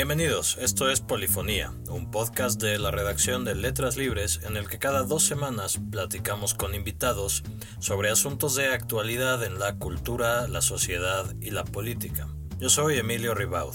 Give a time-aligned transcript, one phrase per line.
[0.00, 4.78] Bienvenidos, esto es Polifonía, un podcast de la redacción de Letras Libres en el que
[4.78, 7.42] cada dos semanas platicamos con invitados
[7.80, 12.28] sobre asuntos de actualidad en la cultura, la sociedad y la política.
[12.58, 13.74] Yo soy Emilio Ribaud.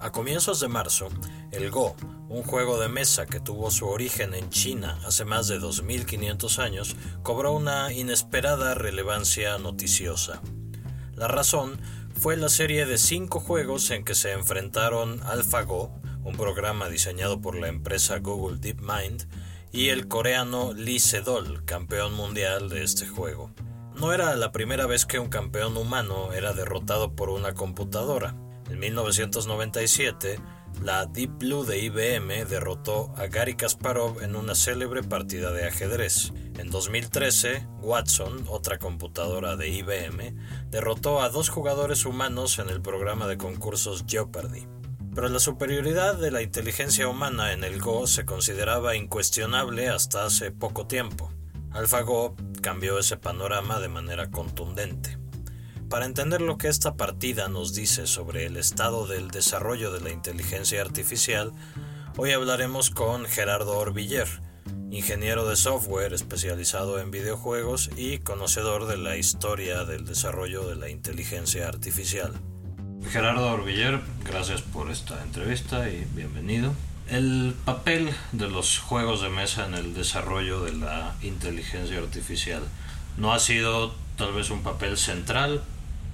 [0.00, 1.10] A comienzos de marzo,
[1.52, 1.96] el Go,
[2.30, 6.96] un juego de mesa que tuvo su origen en China hace más de 2500 años,
[7.22, 10.40] cobró una inesperada relevancia noticiosa.
[11.14, 11.78] La razón
[12.20, 15.90] fue la serie de cinco juegos en que se enfrentaron AlphaGo,
[16.22, 19.26] un programa diseñado por la empresa Google DeepMind,
[19.72, 23.50] y el coreano Lee Sedol, campeón mundial de este juego.
[23.98, 28.34] No era la primera vez que un campeón humano era derrotado por una computadora.
[28.68, 30.38] En 1997,
[30.82, 36.34] la Deep Blue de IBM derrotó a Gary Kasparov en una célebre partida de ajedrez.
[36.60, 40.36] En 2013, Watson, otra computadora de IBM,
[40.70, 44.68] derrotó a dos jugadores humanos en el programa de concursos Jeopardy.
[45.14, 50.50] Pero la superioridad de la inteligencia humana en el Go se consideraba incuestionable hasta hace
[50.50, 51.32] poco tiempo.
[51.70, 55.16] AlphaGo cambió ese panorama de manera contundente.
[55.88, 60.10] Para entender lo que esta partida nos dice sobre el estado del desarrollo de la
[60.10, 61.54] inteligencia artificial,
[62.18, 64.28] hoy hablaremos con Gerardo Orbiller,
[64.90, 70.88] ingeniero de software especializado en videojuegos y conocedor de la historia del desarrollo de la
[70.88, 72.32] inteligencia artificial.
[73.10, 76.74] Gerardo Orbiller, gracias por esta entrevista y bienvenido.
[77.08, 82.62] El papel de los juegos de mesa en el desarrollo de la inteligencia artificial
[83.16, 85.62] no ha sido tal vez un papel central,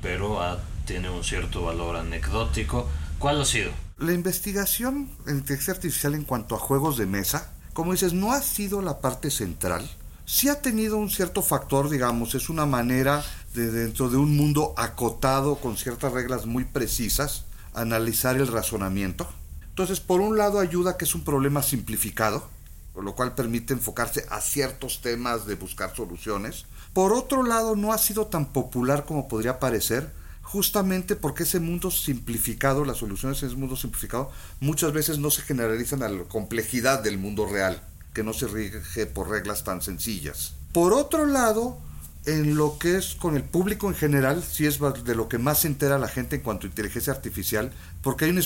[0.00, 0.41] pero
[0.86, 2.88] tiene un cierto valor anecdótico.
[3.18, 3.72] ¿Cuál ha sido?
[3.98, 8.41] La investigación en inteligencia artificial en cuanto a juegos de mesa, como dices, no ha
[8.41, 9.86] sido la parte central.
[10.24, 14.72] Sí ha tenido un cierto factor, digamos, es una manera de dentro de un mundo
[14.78, 19.28] acotado con ciertas reglas muy precisas, analizar el razonamiento.
[19.69, 22.48] Entonces, por un lado ayuda que es un problema simplificado,
[22.94, 26.64] con lo cual permite enfocarse a ciertos temas de buscar soluciones.
[26.94, 30.10] Por otro lado, no ha sido tan popular como podría parecer,
[30.46, 34.30] justamente porque ese mundo simplificado, las soluciones en ese mundo simplificado,
[34.60, 37.82] muchas veces no se generalizan a la complejidad del mundo real,
[38.14, 40.54] que no se rige por reglas tan sencillas.
[40.72, 41.78] Por otro lado,
[42.26, 45.60] en lo que es con el público en general, sí es de lo que más
[45.60, 48.40] se entera la gente en cuanto a inteligencia artificial, porque hay un,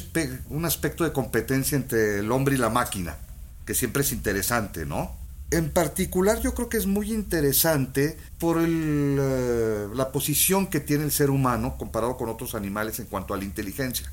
[0.49, 3.19] un aspecto de competencia entre el hombre y la máquina,
[3.67, 5.20] que siempre es interesante, ¿no?
[5.51, 11.11] En particular yo creo que es muy interesante por eh, la posición que tiene el
[11.11, 14.13] ser humano comparado con otros animales en cuanto a la inteligencia.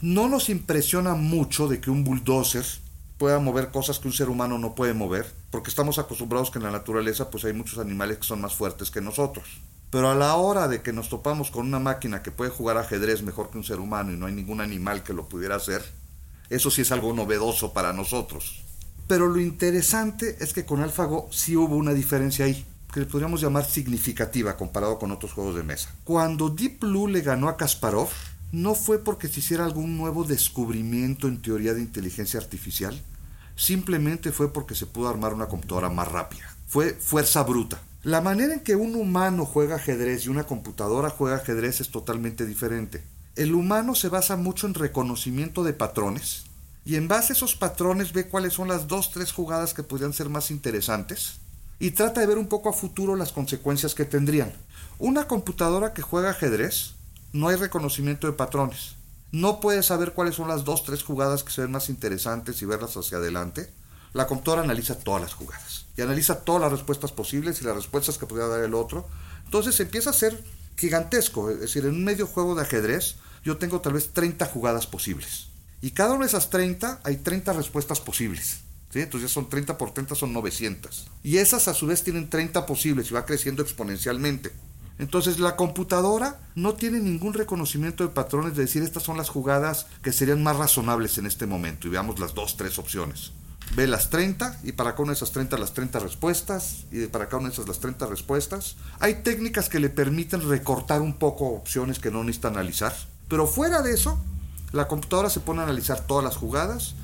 [0.00, 2.64] No nos impresiona mucho de que un bulldozer
[3.16, 6.64] pueda mover cosas que un ser humano no puede mover, porque estamos acostumbrados que en
[6.64, 9.60] la naturaleza pues hay muchos animales que son más fuertes que nosotros.
[9.90, 13.22] Pero a la hora de que nos topamos con una máquina que puede jugar ajedrez
[13.22, 15.84] mejor que un ser humano y no hay ningún animal que lo pudiera hacer,
[16.50, 18.64] eso sí es algo novedoso para nosotros.
[19.06, 23.40] Pero lo interesante es que con AlphaGo sí hubo una diferencia ahí, que le podríamos
[23.40, 25.94] llamar significativa comparado con otros juegos de mesa.
[26.04, 28.08] Cuando Deep Blue le ganó a Kasparov,
[28.52, 33.00] no fue porque se hiciera algún nuevo descubrimiento en teoría de inteligencia artificial,
[33.56, 36.54] simplemente fue porque se pudo armar una computadora más rápida.
[36.66, 37.82] Fue fuerza bruta.
[38.02, 42.44] La manera en que un humano juega ajedrez y una computadora juega ajedrez es totalmente
[42.46, 43.02] diferente.
[43.36, 46.44] El humano se basa mucho en reconocimiento de patrones,
[46.84, 50.12] y en base a esos patrones ve cuáles son las dos, tres jugadas que podrían
[50.12, 51.34] ser más interesantes
[51.78, 54.52] y trata de ver un poco a futuro las consecuencias que tendrían.
[54.98, 56.94] Una computadora que juega ajedrez
[57.32, 58.96] no hay reconocimiento de patrones.
[59.30, 62.66] No puede saber cuáles son las dos, tres jugadas que se ven más interesantes y
[62.66, 63.72] verlas hacia adelante.
[64.12, 68.18] La computadora analiza todas las jugadas y analiza todas las respuestas posibles y las respuestas
[68.18, 69.08] que podría dar el otro.
[69.44, 70.42] Entonces empieza a ser
[70.76, 71.50] gigantesco.
[71.50, 75.51] Es decir, en un medio juego de ajedrez yo tengo tal vez 30 jugadas posibles
[75.82, 78.60] y cada una de esas 30 hay 30 respuestas posibles.
[78.90, 79.00] ¿sí?
[79.00, 81.08] Entonces ya son 30 por 30 son 900.
[81.24, 84.52] Y esas a su vez tienen 30 posibles y va creciendo exponencialmente.
[84.98, 89.86] Entonces la computadora no tiene ningún reconocimiento de patrones de decir estas son las jugadas
[90.02, 91.88] que serían más razonables en este momento.
[91.88, 93.32] Y veamos las dos, tres opciones.
[93.74, 97.26] Ve las 30 y para cada una de esas 30 las 30 respuestas y para
[97.26, 98.76] cada una de esas las 30 respuestas.
[99.00, 102.94] Hay técnicas que le permiten recortar un poco opciones que no necesita analizar.
[103.28, 104.22] Pero fuera de eso,
[104.72, 106.94] la computadora se pone a analizar todas las jugadas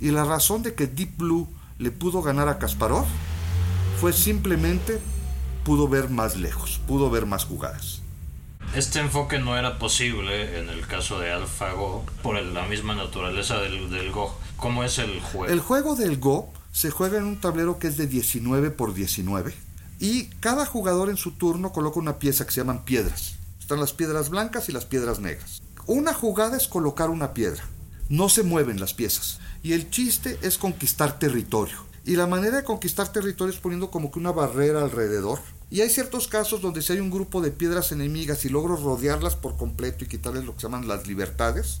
[0.00, 3.06] y la razón de que Deep Blue le pudo ganar a Kasparov
[4.00, 5.00] fue simplemente
[5.64, 8.02] pudo ver más lejos, pudo ver más jugadas.
[8.74, 13.90] Este enfoque no era posible en el caso de AlphaGo por la misma naturaleza del,
[13.90, 14.36] del Go.
[14.56, 15.52] ¿Cómo es el juego?
[15.52, 19.54] El juego del Go se juega en un tablero que es de 19 por 19
[19.98, 23.36] y cada jugador en su turno coloca una pieza que se llaman piedras.
[23.58, 25.62] Están las piedras blancas y las piedras negras.
[25.88, 27.62] Una jugada es colocar una piedra.
[28.08, 29.38] no se mueven las piezas.
[29.62, 31.76] Y el chiste es conquistar territorio.
[32.04, 35.40] Y la manera de conquistar territorio es poniendo como que una barrera alrededor.
[35.70, 39.34] Y hay ciertos casos donde si hay un grupo de piedras enemigas y logro rodearlas
[39.34, 41.80] por completo y quitarles lo que se llaman las libertades,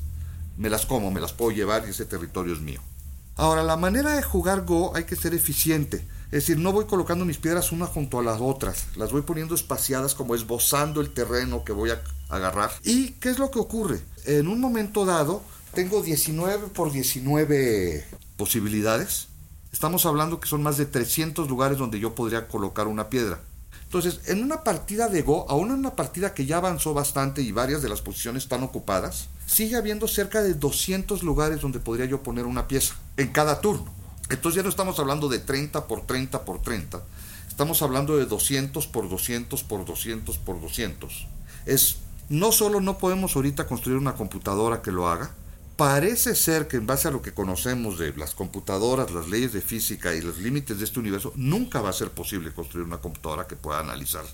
[0.56, 2.80] me las como, me las puedo llevar y ese territorio es mío.
[3.36, 6.04] Ahora, la manera de jugar Go hay que ser eficiente.
[6.26, 9.54] Es decir, no voy colocando mis piedras una junto a las otras, las voy poniendo
[9.54, 12.72] espaciadas como esbozando el terreno que voy a agarrar.
[12.82, 14.00] ¿Y qué es lo que ocurre?
[14.24, 15.42] En un momento dado,
[15.72, 18.04] tengo 19 por 19
[18.36, 19.28] posibilidades.
[19.72, 23.40] Estamos hablando que son más de 300 lugares donde yo podría colocar una piedra.
[23.84, 27.52] Entonces, en una partida de Go, aún en una partida que ya avanzó bastante y
[27.52, 32.22] varias de las posiciones están ocupadas, sigue habiendo cerca de 200 lugares donde podría yo
[32.22, 33.94] poner una pieza en cada turno.
[34.28, 37.02] Entonces ya no estamos hablando de 30 por 30 por 30,
[37.48, 41.26] estamos hablando de 200 por 200 por 200 por 200.
[41.66, 45.30] Es no solo no podemos ahorita construir una computadora que lo haga,
[45.76, 49.60] parece ser que en base a lo que conocemos de las computadoras, las leyes de
[49.60, 53.46] física y los límites de este universo, nunca va a ser posible construir una computadora
[53.46, 54.24] que pueda analizar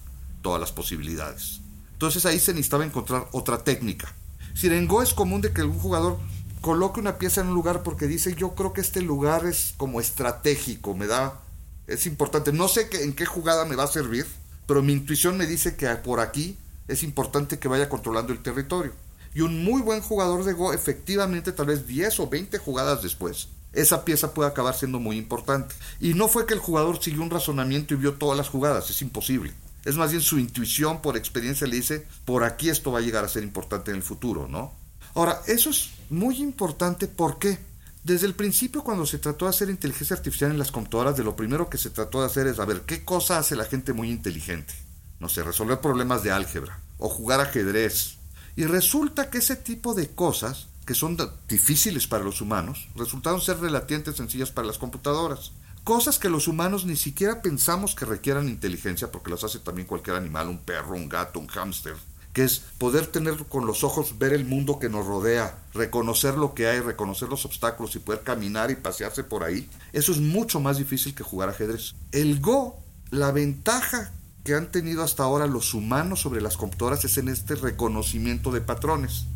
[0.41, 1.61] todas las posibilidades.
[1.93, 4.15] Entonces ahí se necesitaba encontrar otra técnica.
[4.55, 6.19] Si en Go es común de que un jugador
[6.63, 10.01] coloque una pieza en un lugar porque dice yo creo que este lugar es como
[10.01, 11.43] estratégico, me da,
[11.87, 14.27] es importante, no sé en qué jugada me va a servir,
[14.67, 16.57] pero mi intuición me dice que por aquí
[16.89, 18.93] es importante que vaya controlando el territorio.
[19.35, 23.49] Y un muy buen jugador de Go, efectivamente, tal vez 10 o 20 jugadas después,
[23.73, 25.75] esa pieza puede acabar siendo muy importante.
[26.01, 29.01] Y no fue que el jugador siguió un razonamiento y vio todas las jugadas, es
[29.03, 29.53] imposible.
[29.85, 33.25] Es más bien su intuición por experiencia le dice, por aquí esto va a llegar
[33.25, 34.73] a ser importante en el futuro, ¿no?
[35.15, 37.59] Ahora, eso es muy importante porque
[38.05, 41.37] desde el principio cuando se trató de hacer inteligencia artificial en las computadoras, de lo
[41.37, 44.11] primero que se trató de hacer es a ver qué cosa hace la gente muy
[44.11, 44.75] inteligente
[45.23, 48.17] no sé, resolver problemas de álgebra o jugar ajedrez.
[48.57, 51.17] Y resulta que ese tipo de cosas, que son
[51.49, 55.53] difíciles para los humanos, resultaron ser relativamente sencillas para las computadoras.
[55.85, 60.17] Cosas que los humanos ni siquiera pensamos que requieran inteligencia, porque las hace también cualquier
[60.17, 61.95] animal, un perro, un gato, un hámster,
[62.33, 66.55] que es poder tener con los ojos, ver el mundo que nos rodea, reconocer lo
[66.55, 69.69] que hay, reconocer los obstáculos y poder caminar y pasearse por ahí.
[69.93, 71.95] Eso es mucho más difícil que jugar ajedrez.
[72.11, 72.79] El Go,
[73.11, 74.13] la ventaja
[74.45, 78.61] que han tenido hasta ahora los humanos sobre las computadoras es en este reconocimiento de
[78.61, 79.27] patrones.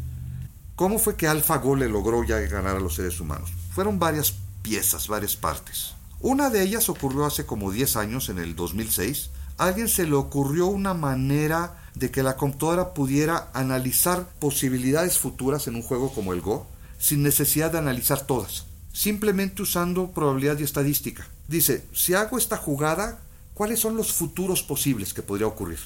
[0.74, 3.52] ¿Cómo fue que AlphaGo le logró ya ganar a los seres humanos?
[3.72, 5.94] Fueron varias piezas, varias partes.
[6.20, 9.30] Una de ellas ocurrió hace como 10 años, en el 2006.
[9.58, 15.66] A alguien se le ocurrió una manera de que la computadora pudiera analizar posibilidades futuras
[15.66, 16.66] en un juego como el Go,
[16.98, 21.26] sin necesidad de analizar todas, simplemente usando probabilidad y estadística.
[21.48, 23.20] Dice, si hago esta jugada,
[23.54, 25.78] cuáles son los futuros posibles que podría ocurrir.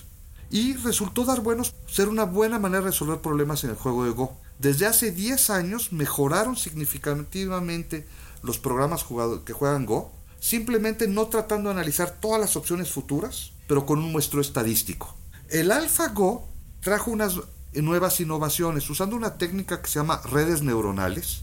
[0.51, 4.11] Y resultó dar buenos, ser una buena manera de resolver problemas en el juego de
[4.11, 4.37] Go.
[4.59, 8.05] Desde hace 10 años mejoraron significativamente
[8.43, 9.05] los programas
[9.45, 10.11] que juegan Go,
[10.41, 15.20] simplemente no tratando de analizar todas las opciones futuras, pero con un muestro estadístico.
[15.51, 16.49] El AlphaGo
[16.81, 17.41] trajo unas
[17.73, 21.43] nuevas innovaciones usando una técnica que se llama redes neuronales,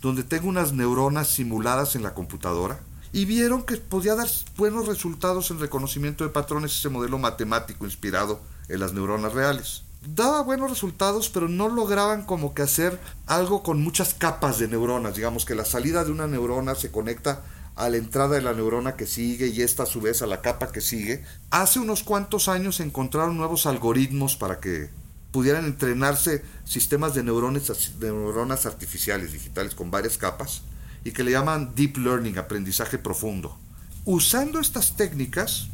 [0.00, 2.78] donde tengo unas neuronas simuladas en la computadora
[3.12, 8.38] y vieron que podía dar buenos resultados en reconocimiento de patrones ese modelo matemático inspirado
[8.68, 9.82] en las neuronas reales.
[10.06, 15.16] Daba buenos resultados, pero no lograban como que hacer algo con muchas capas de neuronas,
[15.16, 17.42] digamos que la salida de una neurona se conecta
[17.76, 20.40] a la entrada de la neurona que sigue y esta a su vez a la
[20.40, 21.24] capa que sigue.
[21.50, 24.90] Hace unos cuantos años encontraron nuevos algoritmos para que
[25.30, 30.62] pudieran entrenarse sistemas de neuronas, de neuronas artificiales digitales con varias capas
[31.04, 33.56] y que le llaman Deep Learning, aprendizaje profundo.
[34.04, 35.68] Usando estas técnicas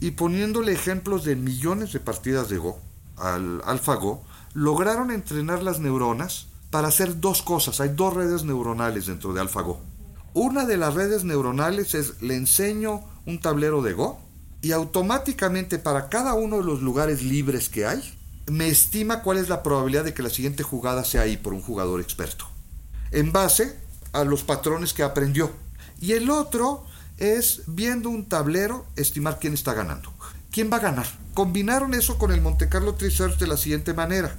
[0.00, 2.80] y poniéndole ejemplos de millones de partidas de Go
[3.16, 4.24] al AlphaGo,
[4.54, 7.80] lograron entrenar las neuronas para hacer dos cosas.
[7.80, 9.80] Hay dos redes neuronales dentro de AlphaGo.
[10.36, 14.20] Una de las redes neuronales es le enseño un tablero de Go
[14.60, 18.02] y automáticamente para cada uno de los lugares libres que hay,
[18.44, 21.62] me estima cuál es la probabilidad de que la siguiente jugada sea ahí por un
[21.62, 22.44] jugador experto.
[23.12, 23.78] En base
[24.12, 25.50] a los patrones que aprendió.
[26.02, 26.84] Y el otro
[27.16, 30.12] es viendo un tablero estimar quién está ganando.
[30.50, 31.06] ¿Quién va a ganar?
[31.32, 34.36] Combinaron eso con el Monte Carlo Tree Search de la siguiente manera.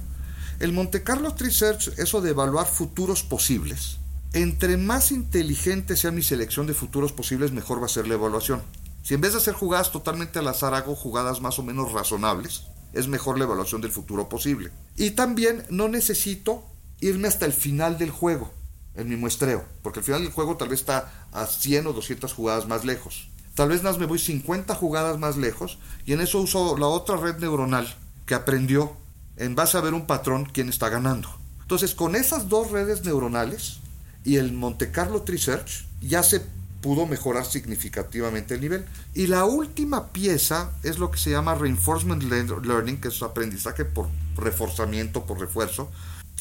[0.60, 3.98] El Monte Carlo Tree Search, eso de evaluar futuros posibles.
[4.34, 8.62] Entre más inteligente sea mi selección de futuros posibles, mejor va a ser la evaluación.
[9.02, 12.64] Si en vez de hacer jugadas totalmente al azar hago jugadas más o menos razonables,
[12.92, 14.70] es mejor la evaluación del futuro posible.
[14.96, 16.62] Y también no necesito
[17.00, 18.52] irme hasta el final del juego
[18.94, 22.32] en mi muestreo, porque al final del juego tal vez está a 100 o 200
[22.34, 23.30] jugadas más lejos.
[23.54, 27.16] Tal vez más me voy 50 jugadas más lejos y en eso uso la otra
[27.16, 28.92] red neuronal que aprendió
[29.36, 31.28] en base a ver un patrón quién está ganando.
[31.62, 33.80] Entonces, con esas dos redes neuronales
[34.24, 36.42] y el Monte Carlo Tree Search, ya se
[36.80, 38.84] pudo mejorar significativamente el nivel.
[39.14, 44.08] Y la última pieza es lo que se llama Reinforcement Learning, que es aprendizaje por
[44.36, 45.90] reforzamiento, por refuerzo.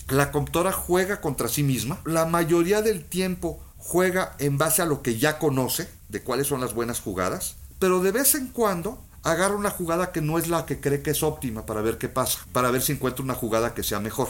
[0.10, 2.00] La computadora juega contra sí misma.
[2.06, 6.62] La mayoría del tiempo juega en base a lo que ya conoce, de cuáles son
[6.62, 10.66] las buenas jugadas, pero de vez en cuando agarra una jugada que no es la
[10.66, 13.74] que cree que es óptima para ver qué pasa, para ver si encuentra una jugada
[13.74, 14.30] que sea mejor.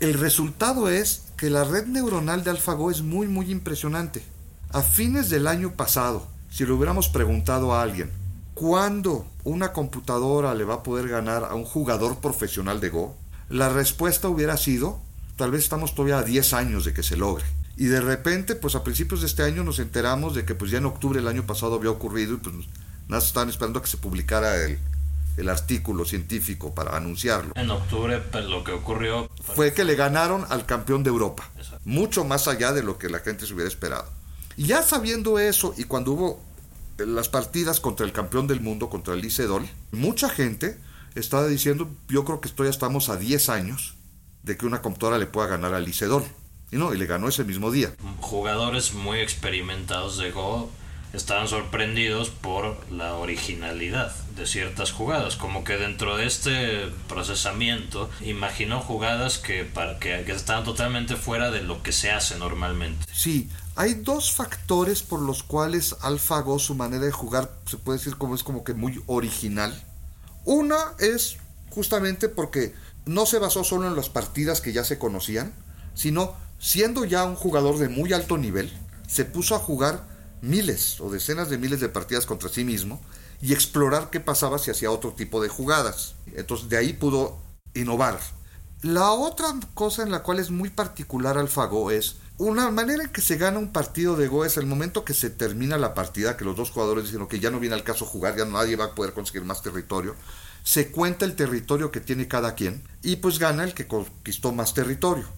[0.00, 4.22] El resultado es que la red neuronal de AlphaGo es muy muy impresionante.
[4.70, 8.12] A fines del año pasado, si le hubiéramos preguntado a alguien,
[8.54, 13.16] ¿cuándo una computadora le va a poder ganar a un jugador profesional de Go?
[13.48, 15.00] La respuesta hubiera sido,
[15.34, 17.44] tal vez estamos todavía a 10 años de que se logre.
[17.76, 20.78] Y de repente, pues a principios de este año nos enteramos de que pues ya
[20.78, 22.54] en octubre del año pasado había ocurrido y pues
[23.08, 24.78] nada, estaban esperando a que se publicara el,
[25.36, 27.52] el artículo científico para anunciarlo.
[27.56, 31.50] En octubre pues, lo que ocurrió fue que le ganaron al campeón de Europa,
[31.84, 34.10] mucho más allá de lo que la gente se hubiera esperado.
[34.56, 36.42] Y ya sabiendo eso y cuando hubo
[36.98, 40.78] las partidas contra el campeón del mundo, contra el Licedol, mucha gente
[41.14, 43.94] estaba diciendo, yo creo que esto ya estamos a 10 años
[44.42, 46.24] de que una computadora le pueda ganar al Licedol.
[46.70, 47.92] Y no, y le ganó ese mismo día.
[48.20, 50.70] Jugadores muy experimentados de Go
[51.12, 58.80] estaban sorprendidos por la originalidad de ciertas jugadas, como que dentro de este procesamiento imaginó
[58.80, 63.04] jugadas que, para, que, estaban totalmente fuera de lo que se hace normalmente.
[63.12, 68.16] Sí, hay dos factores por los cuales AlphaGo, su manera de jugar, se puede decir
[68.16, 69.74] como es como que muy original.
[70.44, 71.36] Una es
[71.70, 75.52] justamente porque no se basó solo en las partidas que ya se conocían,
[75.94, 78.72] sino siendo ya un jugador de muy alto nivel,
[79.06, 80.11] se puso a jugar
[80.42, 83.00] miles o decenas de miles de partidas contra sí mismo
[83.40, 86.14] y explorar qué pasaba si hacía otro tipo de jugadas.
[86.34, 87.38] Entonces de ahí pudo
[87.74, 88.20] innovar.
[88.82, 93.20] La otra cosa en la cual es muy particular AlphaGo es una manera en que
[93.20, 96.44] se gana un partido de Go es el momento que se termina la partida, que
[96.44, 98.94] los dos jugadores dicen que ya no viene al caso jugar, ya nadie va a
[98.96, 100.16] poder conseguir más territorio.
[100.64, 104.74] Se cuenta el territorio que tiene cada quien y pues gana el que conquistó más
[104.74, 105.28] territorio.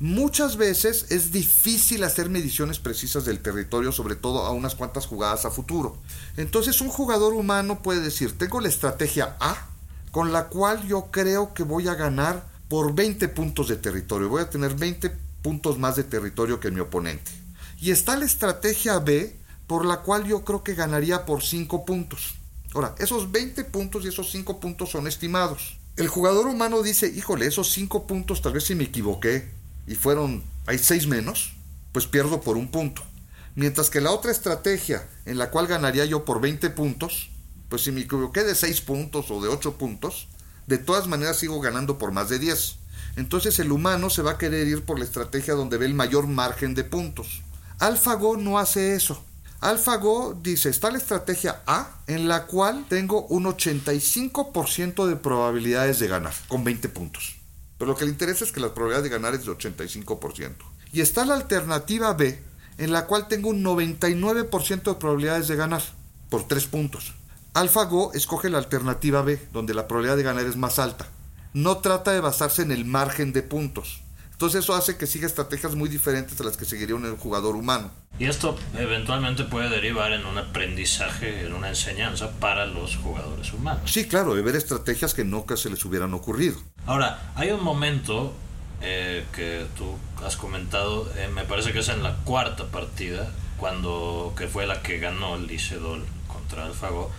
[0.00, 5.44] Muchas veces es difícil hacer mediciones precisas del territorio, sobre todo a unas cuantas jugadas
[5.44, 5.98] a futuro.
[6.38, 9.68] Entonces un jugador humano puede decir, tengo la estrategia A,
[10.10, 14.40] con la cual yo creo que voy a ganar por 20 puntos de territorio, voy
[14.40, 17.30] a tener 20 puntos más de territorio que mi oponente.
[17.78, 22.36] Y está la estrategia B, por la cual yo creo que ganaría por 5 puntos.
[22.72, 25.78] Ahora, esos 20 puntos y esos 5 puntos son estimados.
[25.96, 29.59] El jugador humano dice, híjole, esos 5 puntos tal vez si me equivoqué,
[29.90, 31.52] y fueron, hay seis menos,
[31.90, 33.02] pues pierdo por un punto.
[33.56, 37.30] Mientras que la otra estrategia en la cual ganaría yo por 20 puntos,
[37.68, 40.28] pues si me equivoqué de 6 puntos o de 8 puntos,
[40.68, 42.76] de todas maneras sigo ganando por más de 10.
[43.16, 46.28] Entonces el humano se va a querer ir por la estrategia donde ve el mayor
[46.28, 47.42] margen de puntos.
[47.80, 49.24] AlphaGo no hace eso.
[49.58, 56.06] AlphaGo dice, está la estrategia A en la cual tengo un 85% de probabilidades de
[56.06, 57.39] ganar con 20 puntos.
[57.80, 60.54] Pero lo que le interesa es que la probabilidad de ganar es de 85%.
[60.92, 62.38] Y está la alternativa B,
[62.76, 65.82] en la cual tengo un 99% de probabilidades de ganar,
[66.28, 67.14] por 3 puntos.
[67.54, 71.08] AlphaGo escoge la alternativa B, donde la probabilidad de ganar es más alta.
[71.54, 74.02] No trata de basarse en el margen de puntos.
[74.40, 77.90] Entonces eso hace que siga estrategias muy diferentes a las que seguiría un jugador humano.
[78.18, 83.82] Y esto eventualmente puede derivar en un aprendizaje, en una enseñanza para los jugadores humanos.
[83.92, 86.58] Sí, claro, de ver estrategias que nunca se les hubieran ocurrido.
[86.86, 88.32] Ahora, hay un momento
[88.80, 94.32] eh, que tú has comentado, eh, me parece que es en la cuarta partida, cuando
[94.38, 97.10] que fue la que ganó el Licedol contra Alfago.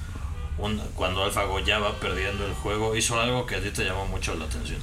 [0.96, 4.34] cuando Alfago ya va perdiendo el juego, hizo algo que a ti te llamó mucho
[4.34, 4.82] la atención.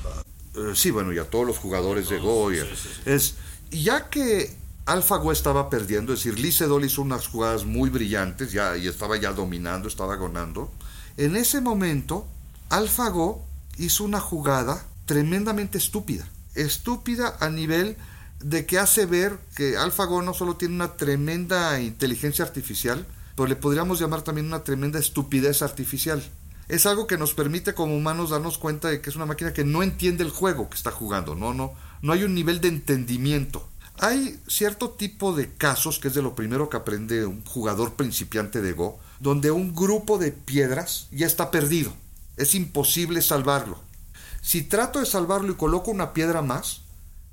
[0.58, 2.50] Eh, sí, bueno, y a todos los jugadores de Go.
[2.50, 3.34] Es,
[3.70, 8.88] ya que AlphaGo estaba perdiendo, es decir, Licedol hizo unas jugadas muy brillantes ya, y
[8.88, 10.70] estaba ya dominando, estaba ganando.
[11.16, 12.26] En ese momento,
[12.70, 13.44] AlphaGo
[13.76, 16.28] hizo una jugada tremendamente estúpida.
[16.54, 17.96] Estúpida a nivel
[18.40, 23.56] de que hace ver que AlphaGo no solo tiene una tremenda inteligencia artificial, pero le
[23.56, 26.22] podríamos llamar también una tremenda estupidez artificial
[26.68, 29.64] es algo que nos permite como humanos darnos cuenta de que es una máquina que
[29.64, 33.66] no entiende el juego que está jugando, no, no, no hay un nivel de entendimiento.
[34.00, 38.62] Hay cierto tipo de casos, que es de lo primero que aprende un jugador principiante
[38.62, 41.92] de Go, donde un grupo de piedras ya está perdido.
[42.36, 43.80] Es imposible salvarlo.
[44.40, 46.82] Si trato de salvarlo y coloco una piedra más,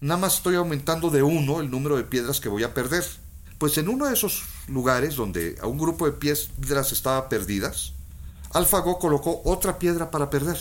[0.01, 3.05] nada más estoy aumentando de uno el número de piedras que voy a perder.
[3.59, 7.93] Pues en uno de esos lugares donde a un grupo de piedras estaba perdidas,
[8.55, 10.57] AlphaGo colocó otra piedra para perder.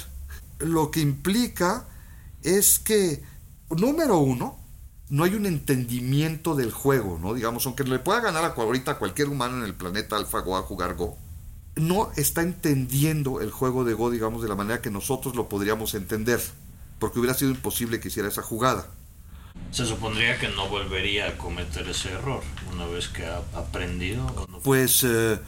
[0.58, 1.86] Lo que implica
[2.42, 3.22] es que
[3.70, 4.58] número uno,
[5.10, 7.34] no hay un entendimiento del juego, ¿no?
[7.34, 10.96] Digamos, aunque le pueda ganar a ahorita cualquier humano en el planeta AlphaGo a jugar
[10.96, 11.16] Go,
[11.76, 15.94] no está entendiendo el juego de Go, digamos, de la manera que nosotros lo podríamos
[15.94, 16.40] entender,
[16.98, 18.88] porque hubiera sido imposible que hiciera esa jugada.
[19.70, 24.26] Se supondría que no volvería a cometer ese error una vez que ha aprendido.
[24.64, 25.38] Pues, eh,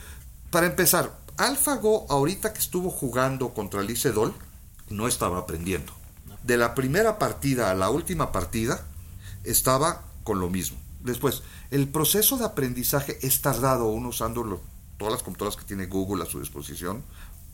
[0.50, 4.32] para empezar, AlphaGo, ahorita que estuvo jugando contra Licedol,
[4.88, 5.92] no estaba aprendiendo.
[6.42, 8.86] De la primera partida a la última partida,
[9.44, 10.78] estaba con lo mismo.
[11.00, 14.62] Después, el proceso de aprendizaje es tardado, uno usando
[14.96, 17.04] todas las computadoras que tiene Google a su disposición.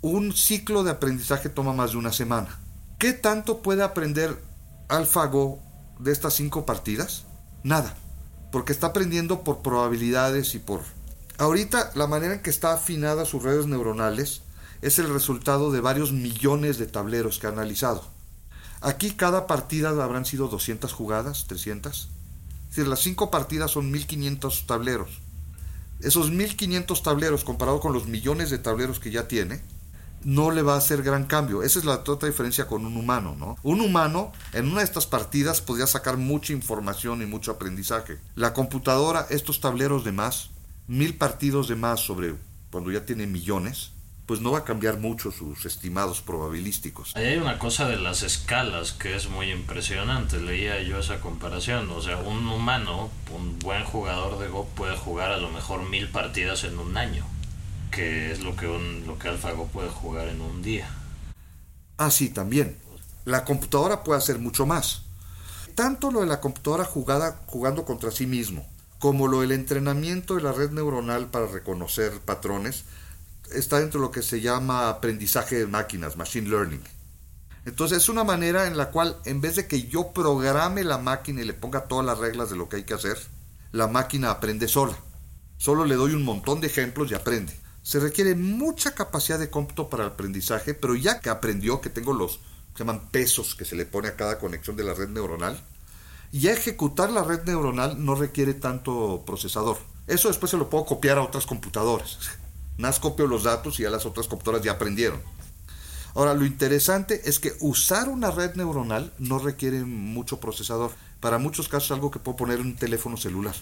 [0.01, 2.61] Un ciclo de aprendizaje toma más de una semana.
[2.99, 4.41] ¿Qué tanto puede aprender
[4.89, 5.59] AlphaGo
[5.99, 7.25] de estas cinco partidas?
[7.65, 7.97] Nada,
[8.53, 10.83] porque está aprendiendo por probabilidades y por...
[11.39, 14.43] Ahorita la manera en que está afinada sus redes neuronales
[14.83, 18.05] es el resultado de varios millones de tableros que ha analizado.
[18.81, 22.09] Aquí cada partida habrán sido 200 jugadas, 300.
[22.73, 25.21] Es decir, las cinco partidas son 1500 tableros.
[26.01, 29.63] Esos 1500 tableros comparado con los millones de tableros que ya tiene,
[30.25, 31.63] no le va a hacer gran cambio.
[31.63, 33.57] Esa es la otra diferencia con un humano, ¿no?
[33.63, 38.19] Un humano en una de estas partidas podría sacar mucha información y mucho aprendizaje.
[38.35, 40.51] La computadora, estos tableros de más,
[40.87, 42.35] mil partidos de más sobre
[42.71, 43.93] cuando ya tiene millones,
[44.27, 47.15] pues no va a cambiar mucho sus estimados probabilísticos.
[47.17, 50.41] Ahí hay una cosa de las escalas que es muy impresionante.
[50.41, 51.91] Leía yo esa comparación.
[51.91, 56.09] O sea, un humano, un buen jugador de Go puede jugar a lo mejor mil
[56.09, 57.27] partidas en un año,
[57.91, 60.89] que es lo que, un, lo que AlphaGo puede jugar en un día.
[61.99, 62.79] Ah, sí, también.
[63.25, 65.03] La computadora puede hacer mucho más.
[65.75, 68.67] Tanto lo de la computadora jugada, jugando contra sí mismo,
[69.03, 72.85] como lo del entrenamiento de la red neuronal para reconocer patrones,
[73.53, 76.85] está dentro de lo que se llama aprendizaje de máquinas, machine learning.
[77.65, 81.41] Entonces es una manera en la cual en vez de que yo programe la máquina
[81.41, 83.19] y le ponga todas las reglas de lo que hay que hacer,
[83.73, 84.97] la máquina aprende sola.
[85.57, 87.59] Solo le doy un montón de ejemplos y aprende.
[87.83, 92.13] Se requiere mucha capacidad de cómputo para el aprendizaje, pero ya que aprendió que tengo
[92.13, 92.39] los
[92.73, 95.61] se llaman pesos que se le pone a cada conexión de la red neuronal,
[96.41, 99.79] ya ejecutar la red neuronal no requiere tanto procesador.
[100.07, 102.19] Eso después se lo puedo copiar a otras computadoras.
[102.79, 105.21] Más copio los datos y ya las otras computadoras ya aprendieron.
[106.15, 110.93] Ahora, lo interesante es que usar una red neuronal no requiere mucho procesador.
[111.21, 113.55] Para muchos casos algo que puedo poner en un teléfono celular.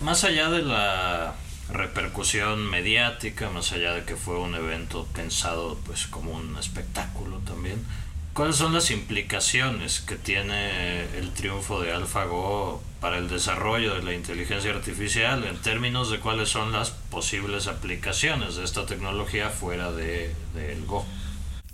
[0.00, 1.34] Más allá de la
[1.72, 7.84] repercusión mediática, más allá de que fue un evento pensado pues como un espectáculo también,
[8.32, 14.14] ¿Cuáles son las implicaciones que tiene el triunfo de AlphaGo para el desarrollo de la
[14.14, 20.32] inteligencia artificial en términos de cuáles son las posibles aplicaciones de esta tecnología fuera del
[20.54, 21.04] de, Go?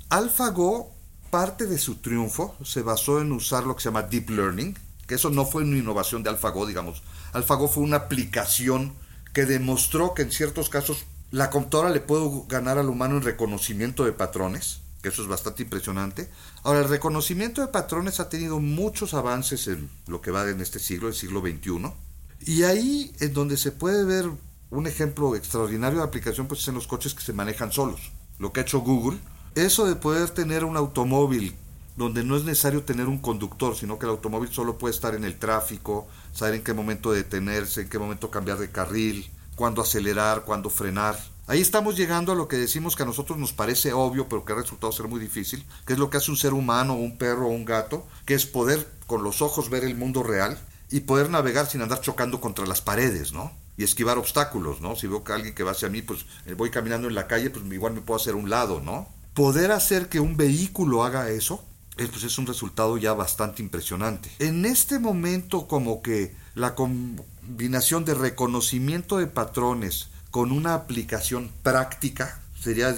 [0.08, 0.90] AlphaGo,
[1.30, 5.16] parte de su triunfo se basó en usar lo que se llama Deep Learning, que
[5.16, 7.02] eso no fue una innovación de AlphaGo, digamos.
[7.34, 8.94] AlphaGo fue una aplicación
[9.34, 14.06] que demostró que en ciertos casos la computadora le puede ganar al humano en reconocimiento
[14.06, 16.30] de patrones eso es bastante impresionante.
[16.62, 20.78] Ahora, el reconocimiento de patrones ha tenido muchos avances en lo que va en este
[20.78, 21.92] siglo, el siglo XXI.
[22.40, 24.30] Y ahí es donde se puede ver
[24.70, 28.12] un ejemplo extraordinario de aplicación, pues es en los coches que se manejan solos.
[28.38, 29.18] Lo que ha hecho Google,
[29.54, 31.56] eso de poder tener un automóvil
[31.96, 35.24] donde no es necesario tener un conductor, sino que el automóvil solo puede estar en
[35.24, 40.44] el tráfico, saber en qué momento detenerse, en qué momento cambiar de carril, cuándo acelerar,
[40.44, 41.16] cuándo frenar
[41.48, 44.52] Ahí estamos llegando a lo que decimos que a nosotros nos parece obvio, pero que
[44.52, 47.46] ha resultado ser muy difícil, que es lo que hace un ser humano, un perro
[47.46, 50.58] o un gato, que es poder con los ojos ver el mundo real
[50.90, 53.52] y poder navegar sin andar chocando contra las paredes, ¿no?
[53.76, 54.96] Y esquivar obstáculos, ¿no?
[54.96, 57.50] Si veo que alguien que va hacia mí, pues eh, voy caminando en la calle,
[57.50, 59.08] pues igual me puedo hacer un lado, ¿no?
[59.32, 61.62] Poder hacer que un vehículo haga eso,
[61.96, 64.30] eh, pues es un resultado ya bastante impresionante.
[64.40, 72.38] En este momento como que la combinación de reconocimiento de patrones, con una aplicación práctica,
[72.60, 72.94] sería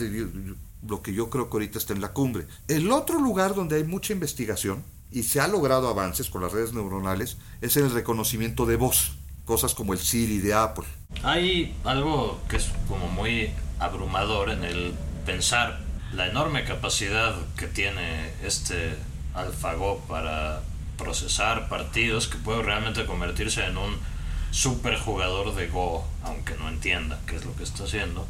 [0.84, 2.48] lo que yo creo que ahorita está en la cumbre.
[2.66, 6.72] El otro lugar donde hay mucha investigación y se ha logrado avances con las redes
[6.72, 9.12] neuronales es el reconocimiento de voz,
[9.44, 10.84] cosas como el Siri de Apple.
[11.22, 15.78] Hay algo que es como muy abrumador en el pensar
[16.12, 18.96] la enorme capacidad que tiene este
[19.34, 20.62] AlphaGo para
[20.96, 23.96] procesar partidos que puede realmente convertirse en un
[24.50, 28.26] super jugador de Go, aunque no entienda qué es lo que está haciendo,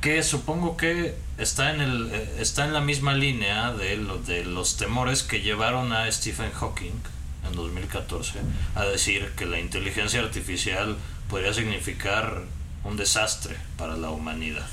[0.00, 5.22] que supongo que está en, el, eh, está en la misma línea de, los temores
[5.22, 7.00] que llevaron a Stephen Hawking
[7.46, 8.40] en 2014
[8.74, 10.96] a decir que la inteligencia artificial
[11.28, 12.42] podría significar
[12.84, 14.68] un desastre para la humanidad.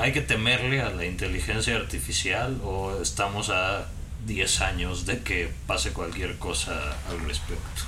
[0.00, 3.86] ¿Hay que temerle a la inteligencia artificial o estamos a
[4.26, 7.82] 10 años de que pase cualquier cosa al respecto.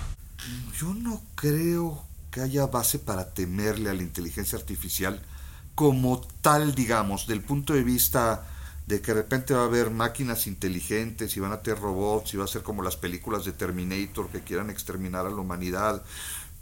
[0.79, 5.23] Yo no creo que haya base para temerle a la inteligencia artificial
[5.75, 8.47] como tal, digamos, del punto de vista
[8.87, 12.37] de que de repente va a haber máquinas inteligentes y van a tener robots y
[12.37, 16.03] va a ser como las películas de Terminator que quieran exterminar a la humanidad.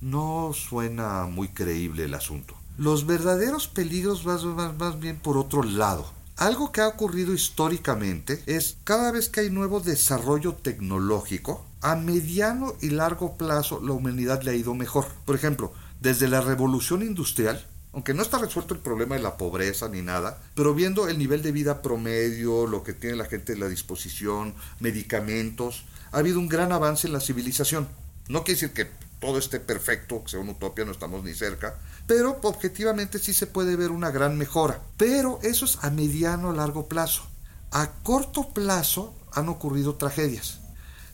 [0.00, 2.54] No suena muy creíble el asunto.
[2.76, 6.10] Los verdaderos peligros van más bien por otro lado.
[6.36, 12.74] Algo que ha ocurrido históricamente es cada vez que hay nuevo desarrollo tecnológico, a mediano
[12.80, 15.06] y largo plazo la humanidad le ha ido mejor.
[15.24, 19.88] Por ejemplo, desde la revolución industrial, aunque no está resuelto el problema de la pobreza
[19.88, 23.56] ni nada, pero viendo el nivel de vida promedio, lo que tiene la gente a
[23.56, 27.86] la disposición, medicamentos, ha habido un gran avance en la civilización.
[28.28, 28.90] No quiere decir que
[29.24, 33.46] todo esté perfecto, que sea una utopía, no estamos ni cerca, pero objetivamente sí se
[33.46, 34.82] puede ver una gran mejora.
[34.98, 37.22] Pero eso es a mediano largo plazo.
[37.70, 40.60] A corto plazo han ocurrido tragedias.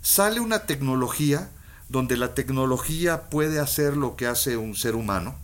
[0.02, 1.50] Sale una tecnología
[1.88, 5.36] donde la tecnología puede hacer lo que hace un ser humano,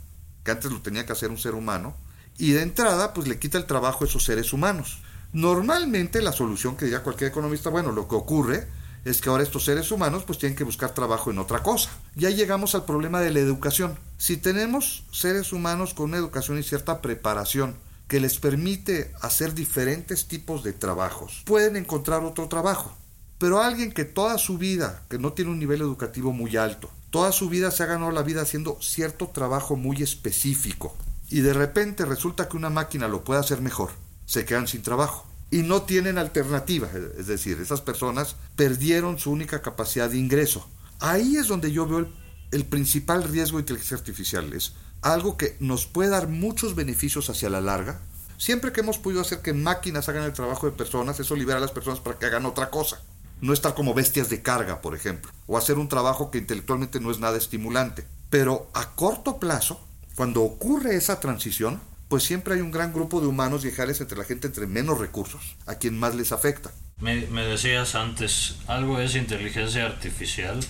[0.43, 1.95] que antes lo tenía que hacer un ser humano,
[2.37, 5.03] y de entrada pues le quita el trabajo a esos seres humanos.
[5.33, 8.67] Normalmente la solución que diría cualquier economista, bueno, lo que ocurre
[9.07, 11.91] es que ahora estos seres humanos pues tienen que buscar trabajo en otra cosa.
[12.17, 13.97] Ya llegamos al problema de la educación.
[14.19, 17.77] Si tenemos seres humanos con una educación y cierta preparación
[18.09, 22.97] que les permite hacer diferentes tipos de trabajos, pueden encontrar otro trabajo.
[23.39, 27.31] Pero alguien que toda su vida, que no tiene un nivel educativo muy alto, toda
[27.31, 30.97] su vida se ha ganado la vida haciendo cierto trabajo muy específico
[31.31, 33.91] y de repente resulta que una máquina lo puede hacer mejor,
[34.25, 39.63] se quedan sin trabajo y no tienen alternativa, es decir, esas personas perdieron su única
[39.63, 40.69] capacidad de ingreso.
[40.99, 42.09] Ahí es donde yo veo
[42.51, 47.51] el, principal riesgo de inteligencia artificial, es algo que nos puede dar muchos beneficios hacia
[47.51, 48.01] la larga.
[48.39, 51.61] Siempre que hemos podido hacer que máquinas hagan el trabajo de personas, eso libera a
[51.61, 53.01] las personas para que hagan otra cosa
[53.41, 57.11] no estar como bestias de carga, por ejemplo, o hacer un trabajo que intelectualmente no
[57.11, 58.07] es nada estimulante.
[58.31, 59.81] Pero a corto plazo,
[60.15, 64.25] cuando ocurre esa transición, pues siempre hay un gran grupo de humanos viejales entre la
[64.25, 66.71] gente entre menos recursos, a quien más les afecta.
[66.99, 70.61] Me, me decías antes, algo es inteligencia artificial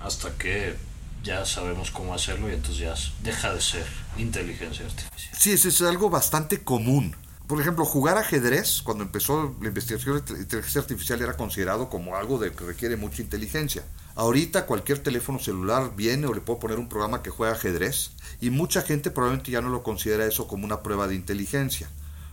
[0.00, 0.74] hasta que
[1.22, 3.86] ya sabemos cómo hacerlo y entonces ya deja de ser
[4.18, 5.36] inteligencia artificial.
[5.38, 7.14] Sí, eso es algo bastante común
[7.50, 12.38] por ejemplo, jugar ajedrez, cuando empezó la investigación de inteligencia artificial, era considerado como algo
[12.38, 13.82] de que requiere mucha inteligencia.
[14.20, 18.50] Ahorita cualquier teléfono celular viene o le puedo poner un programa que juega ajedrez y
[18.50, 21.88] mucha gente probablemente ya no lo considera eso como una prueba de inteligencia.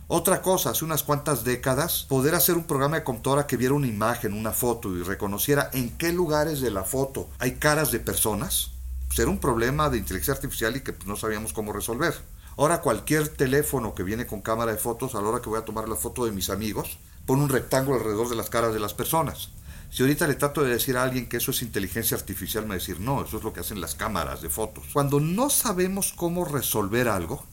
[0.10, 3.88] Otra cosa, hace unas cuantas décadas, poder hacer un programa de computadora que viera una
[3.88, 8.71] imagen, una foto y reconociera en qué lugares de la foto hay caras de personas,
[9.08, 12.13] pues era un problema de inteligencia artificial y que no sabíamos cómo resolver.
[12.58, 15.63] Ahora cualquier teléfono que viene con cámara de fotos, a la hora que voy a
[15.63, 18.93] tomar la foto de mis amigos, pone un rectángulo alrededor de las caras de las
[18.93, 19.52] personas.
[19.89, 22.76] Si ahorita le trato de decir a alguien que eso es inteligencia artificial, me va
[22.76, 24.86] a decir, no, eso es lo que hacen las cámaras de fotos.
[24.93, 27.43] Cuando no sabemos cómo resolver algo,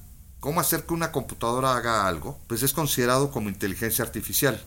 [0.40, 4.62] cómo hacer que una computadora haga algo, pues es considerado como inteligencia artificial.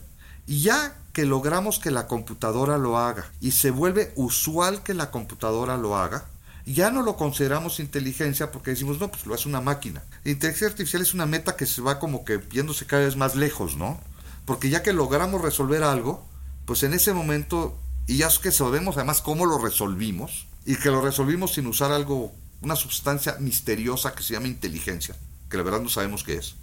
[0.47, 5.11] Y ya que logramos que la computadora lo haga y se vuelve usual que la
[5.11, 6.25] computadora lo haga,
[6.65, 10.03] ya no lo consideramos inteligencia porque decimos, no, pues lo hace una máquina.
[10.25, 13.75] inteligencia artificial es una meta que se va como que viéndose cada vez más lejos,
[13.77, 13.99] ¿no?
[14.45, 16.26] Porque ya que logramos resolver algo,
[16.67, 20.91] pues en ese momento, y ya es que sabemos además cómo lo resolvimos, y que
[20.91, 25.15] lo resolvimos sin usar algo, una sustancia misteriosa que se llama inteligencia,
[25.49, 26.55] que la verdad no sabemos qué es.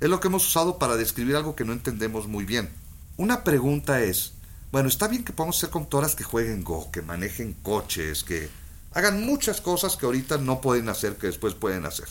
[0.00, 2.70] Es lo que hemos usado para describir algo que no entendemos muy bien.
[3.16, 4.32] Una pregunta es,
[4.72, 8.50] bueno, está bien que podamos ser computadoras que jueguen Go, que manejen coches, que
[8.94, 12.08] hagan muchas cosas que ahorita no pueden hacer, que después pueden hacer.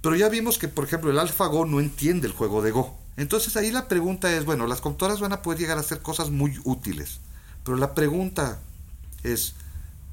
[0.00, 2.97] Pero ya vimos que, por ejemplo, el AlphaGo no entiende el juego de Go.
[3.18, 6.30] Entonces ahí la pregunta es, bueno, las computadoras van a poder llegar a hacer cosas
[6.30, 7.18] muy útiles.
[7.64, 8.60] Pero la pregunta
[9.24, 9.54] es,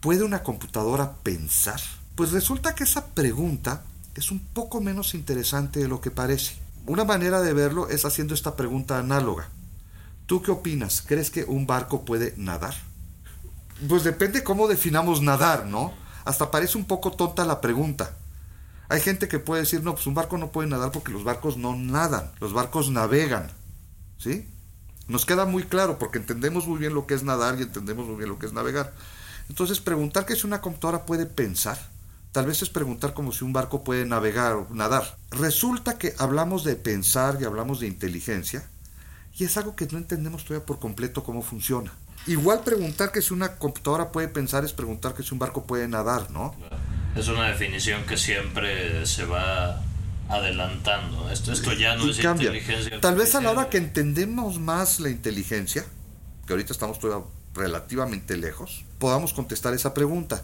[0.02, 1.80] ¿puede una computadora pensar?
[2.16, 3.84] Pues resulta que esa pregunta
[4.16, 6.56] es un poco menos interesante de lo que parece.
[6.88, 9.50] Una manera de verlo es haciendo esta pregunta análoga.
[10.26, 11.04] ¿Tú qué opinas?
[11.06, 12.74] ¿Crees que un barco puede nadar?
[13.88, 15.94] Pues depende cómo definamos nadar, ¿no?
[16.24, 18.16] Hasta parece un poco tonta la pregunta.
[18.90, 21.58] Hay gente que puede decir, no, pues un barco no puede nadar porque los barcos
[21.58, 23.52] no nadan, los barcos navegan.
[24.18, 24.48] ¿Sí?
[25.08, 28.16] Nos queda muy claro porque entendemos muy bien lo que es nadar y entendemos muy
[28.16, 28.94] bien lo que es navegar.
[29.50, 31.78] Entonces, preguntar que si una computadora puede pensar,
[32.32, 35.18] tal vez es preguntar como si un barco puede navegar o nadar.
[35.32, 38.68] Resulta que hablamos de pensar y hablamos de inteligencia
[39.38, 41.94] y es algo que no entendemos todavía por completo cómo funciona.
[42.28, 45.88] Igual preguntar que si una computadora puede pensar es preguntar que si un barco puede
[45.88, 46.56] nadar, ¿no?
[47.16, 49.82] Es una definición que siempre se va
[50.30, 51.30] adelantando.
[51.30, 53.00] Esto, esto ya no es inteligencia.
[53.00, 55.86] Tal vez a la hora que entendemos más la inteligencia,
[56.46, 60.44] que ahorita estamos todavía relativamente lejos, podamos contestar esa pregunta.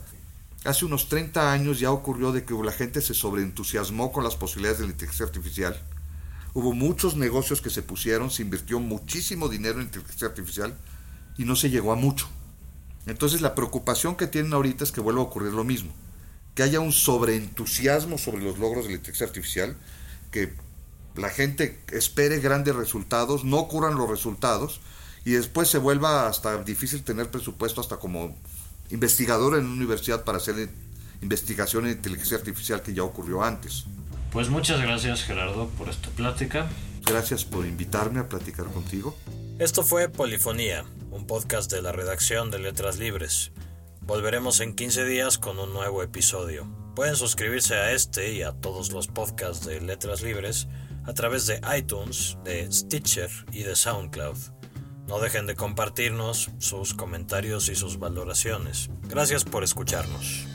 [0.63, 4.79] Hace unos 30 años ya ocurrió de que la gente se sobreentusiasmó con las posibilidades
[4.79, 5.77] de la inteligencia artificial.
[6.53, 10.75] Hubo muchos negocios que se pusieron, se invirtió muchísimo dinero en inteligencia artificial
[11.37, 12.29] y no se llegó a mucho.
[13.07, 15.91] Entonces la preocupación que tienen ahorita es que vuelva a ocurrir lo mismo,
[16.55, 19.77] que haya un sobreentusiasmo sobre los logros de la inteligencia artificial,
[20.31, 20.53] que
[21.15, 24.81] la gente espere grandes resultados, no ocurran los resultados
[25.25, 28.35] y después se vuelva hasta difícil tener presupuesto hasta como
[28.89, 30.69] investigador en una universidad para hacer
[31.21, 33.85] investigación en inteligencia artificial que ya ocurrió antes.
[34.31, 36.69] Pues muchas gracias Gerardo por esta plática.
[37.05, 39.15] Gracias por invitarme a platicar contigo.
[39.59, 43.51] Esto fue Polifonía, un podcast de la redacción de Letras Libres.
[44.03, 46.67] Volveremos en 15 días con un nuevo episodio.
[46.95, 50.67] Pueden suscribirse a este y a todos los podcasts de Letras Libres
[51.05, 54.37] a través de iTunes, de Stitcher y de SoundCloud.
[55.07, 58.89] No dejen de compartirnos sus comentarios y sus valoraciones.
[59.03, 60.47] Gracias por escucharnos.